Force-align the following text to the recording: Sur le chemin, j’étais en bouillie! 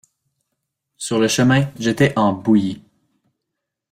Sur 0.97 1.19
le 1.19 1.27
chemin, 1.27 1.71
j’étais 1.77 2.17
en 2.17 2.33
bouillie! 2.33 2.81